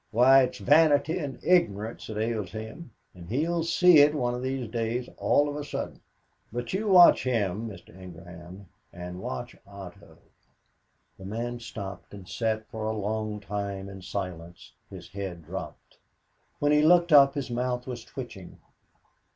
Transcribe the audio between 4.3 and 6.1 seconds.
of these days all of a sudden